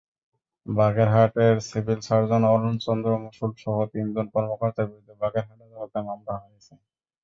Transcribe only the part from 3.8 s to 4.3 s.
তিনজন